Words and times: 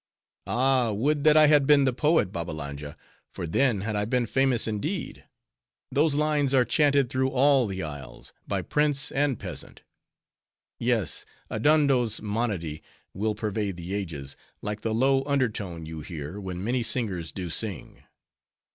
"Ah! 0.47 0.91
Would 0.93 1.23
that 1.25 1.37
I 1.37 1.45
had 1.45 1.67
been 1.67 1.85
the 1.85 1.93
poet, 1.93 2.31
Babbalanja; 2.31 2.97
for 3.31 3.45
then 3.45 3.81
had 3.81 3.95
I 3.95 4.05
been 4.05 4.25
famous 4.25 4.67
indeed; 4.67 5.25
those 5.91 6.15
lines 6.15 6.55
are 6.55 6.65
chanted 6.65 7.07
through 7.11 7.29
all 7.29 7.67
the 7.67 7.83
isles, 7.83 8.33
by 8.47 8.63
prince 8.63 9.11
and 9.11 9.37
peasant. 9.37 9.83
Yes, 10.79 11.23
Adondo's 11.51 12.19
monody 12.19 12.81
will 13.13 13.35
pervade 13.35 13.77
the 13.77 13.93
ages, 13.93 14.35
like 14.63 14.81
the 14.81 14.95
low 14.95 15.23
under 15.25 15.49
tone 15.49 15.85
you 15.85 15.99
hear, 16.01 16.39
when 16.41 16.63
many 16.63 16.81
singers 16.81 17.31
do 17.31 17.51
sing." 17.51 18.01